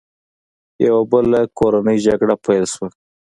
یوه 0.85 1.03
بله 1.11 1.39
کورنۍ 1.57 1.97
جګړه 2.05 2.35
پیل 2.45 2.65
شوه. 2.73 2.87